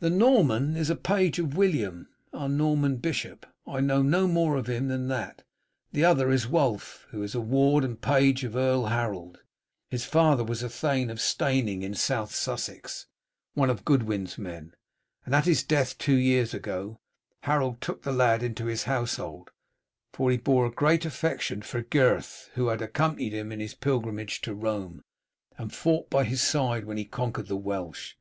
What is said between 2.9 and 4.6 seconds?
bishop; I know no more